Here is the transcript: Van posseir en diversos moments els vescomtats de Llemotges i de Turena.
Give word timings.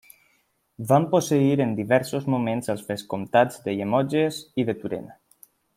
Van 0.91 1.05
posseir 1.11 1.51
en 1.65 1.75
diversos 1.81 2.27
moments 2.35 2.73
els 2.75 2.83
vescomtats 2.89 3.61
de 3.69 3.79
Llemotges 3.81 4.45
i 4.63 4.71
de 4.71 4.81
Turena. 4.83 5.19